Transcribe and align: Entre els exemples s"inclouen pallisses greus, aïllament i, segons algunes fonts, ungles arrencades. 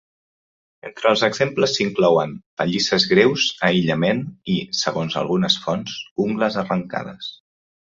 Entre 0.87 1.09
els 1.09 1.23
exemples 1.27 1.71
s"inclouen 1.75 2.33
pallisses 2.61 3.05
greus, 3.13 3.45
aïllament 3.69 4.25
i, 4.55 4.57
segons 4.81 5.21
algunes 5.23 5.61
fonts, 5.69 6.01
ungles 6.27 6.61
arrencades. 6.65 7.33